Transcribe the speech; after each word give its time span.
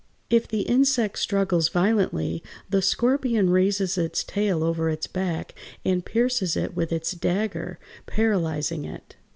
If 0.31 0.47
the 0.47 0.61
insect 0.61 1.19
struggles 1.19 1.69
violently, 1.69 2.41
the 2.67 2.81
scorpion 2.81 3.51
raises 3.51 3.99
its 3.99 4.23
tail 4.23 4.63
over 4.63 4.89
its 4.89 5.05
back 5.05 5.53
and 5.85 6.03
pierces 6.03 6.57
it 6.57 6.75
with 6.75 6.91
its 6.91 7.11
dagger, 7.11 7.77
paralyzing 8.07 8.83
it. 8.83 9.15